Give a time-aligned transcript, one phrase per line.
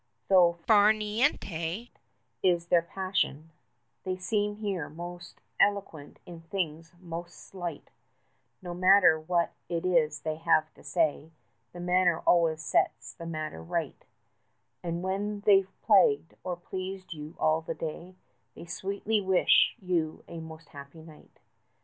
[0.29, 1.91] Though far niente
[2.41, 3.51] is their passion,
[4.03, 7.91] they Seem here most eloquent in things most slight;
[8.63, 11.29] No matter what it is they have to say,
[11.71, 14.03] The manner always sets the matter right:
[14.81, 18.15] 20 And when they've plagued or pleased you all the day,
[18.55, 21.39] They sweetly wish you 'a most happy night'.